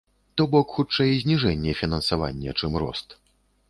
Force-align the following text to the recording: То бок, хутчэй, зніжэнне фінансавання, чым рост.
То 0.39 0.45
бок, 0.55 0.71
хутчэй, 0.77 1.13
зніжэнне 1.25 1.77
фінансавання, 1.83 2.59
чым 2.61 2.71
рост. 2.87 3.07